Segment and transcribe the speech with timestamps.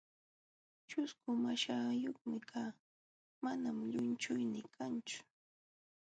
[0.87, 2.75] ćhusku maśhayuqmi kaa,
[3.43, 5.19] manam llunchuynii kanchu.